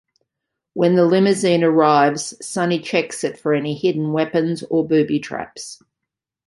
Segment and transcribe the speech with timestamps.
[0.73, 5.79] When the limousine arrives, Sonny checks it for any hidden weapons or booby traps.